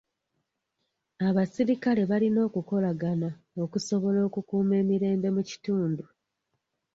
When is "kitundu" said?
5.49-6.03